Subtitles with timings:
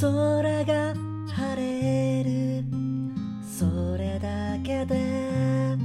[0.00, 0.94] 空が
[1.26, 2.62] 晴れる。
[3.42, 5.76] それだけで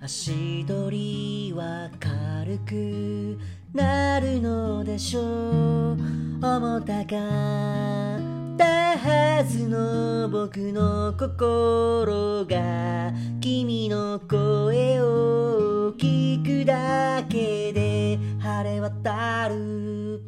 [0.00, 3.36] 足取りは軽く
[3.74, 5.96] なるのでしょう。
[6.40, 20.22] 重たかったはずの僕の心が君の声を聞くだけで晴れ渡る。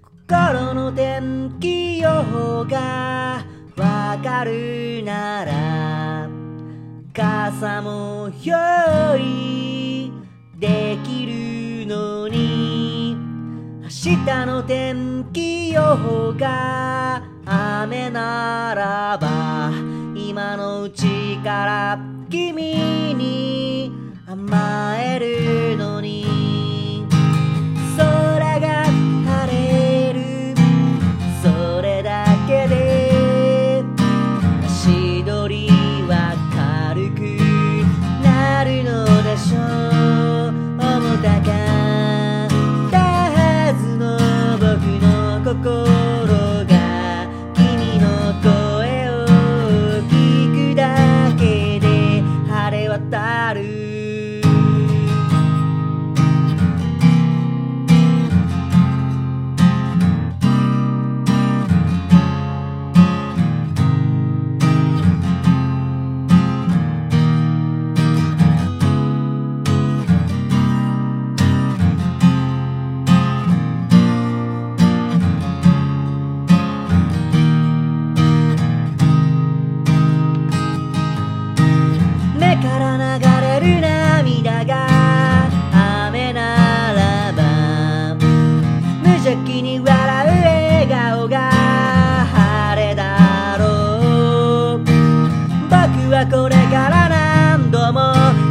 [0.00, 1.77] 心の天気
[2.28, 3.42] 予報が
[3.76, 6.28] わかるなら
[7.14, 10.12] 傘も用意
[10.58, 13.16] できるのに
[13.82, 19.70] 明日の天気予報が雨ならば
[20.14, 21.98] 今のうちから
[22.28, 23.90] 君に
[24.26, 26.07] 甘えるのに
[53.10, 53.77] たる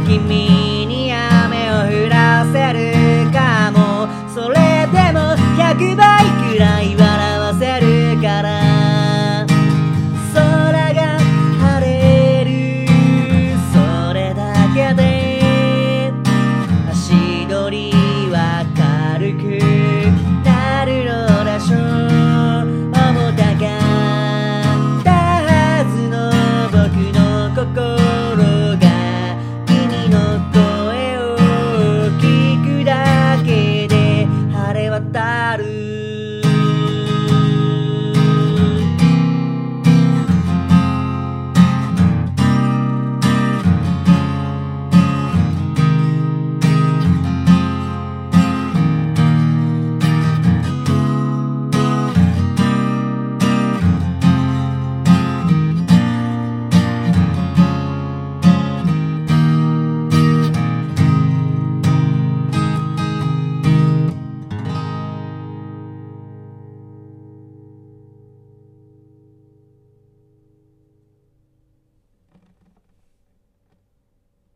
[0.08, 4.08] 君に雨を降らせるかも。
[4.34, 7.17] それでも100倍くらいは